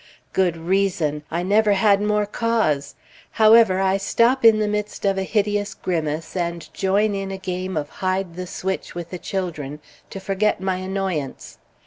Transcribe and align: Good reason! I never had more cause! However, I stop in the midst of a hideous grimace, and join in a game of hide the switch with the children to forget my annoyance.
Good 0.33 0.57
reason! 0.57 1.21
I 1.29 1.43
never 1.43 1.73
had 1.73 2.01
more 2.01 2.25
cause! 2.25 2.95
However, 3.33 3.79
I 3.79 3.97
stop 3.97 4.43
in 4.43 4.57
the 4.57 4.67
midst 4.67 5.05
of 5.05 5.15
a 5.15 5.21
hideous 5.21 5.75
grimace, 5.75 6.35
and 6.35 6.73
join 6.73 7.13
in 7.13 7.29
a 7.29 7.37
game 7.37 7.77
of 7.77 7.87
hide 7.89 8.33
the 8.35 8.47
switch 8.47 8.95
with 8.95 9.11
the 9.11 9.19
children 9.19 9.79
to 10.09 10.19
forget 10.19 10.59
my 10.59 10.77
annoyance. 10.77 11.59